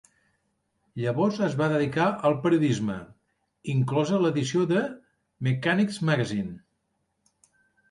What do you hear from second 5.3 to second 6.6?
"Mechanic's Magazine".